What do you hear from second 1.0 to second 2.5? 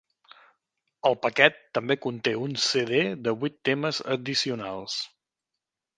El paquet també conté